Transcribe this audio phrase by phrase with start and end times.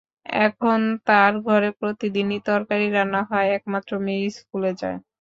[0.41, 0.79] এখন
[1.07, 4.97] তাঁর ঘরে প্রতিদিনই তরকারি রান্না হয়, একমাত্র মেয়ে স্কুলে যায়।